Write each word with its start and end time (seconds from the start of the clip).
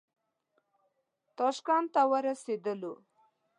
تاشکند 1.37 1.87
ته 1.93 2.01
ورسېدلو. 2.11 2.93